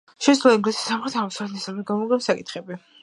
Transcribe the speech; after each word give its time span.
შეისწავლა 0.27 0.53
ინგლისის 0.59 0.87
სამხრეთ-აღმოსავლეთ 0.89 1.55
ნაწილის 1.59 1.87
გეომორფოლოგიური 1.91 2.29
საკითხები. 2.33 2.81